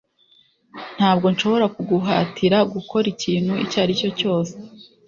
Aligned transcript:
Ntabwo 0.97 1.25
nshobora 1.33 1.65
kuguhatira 1.75 2.57
gukora 2.73 3.05
ikintu 3.13 3.53
icyo 3.63 3.77
ari 3.83 3.93
cyo 3.99 4.09
cyose 4.19 4.53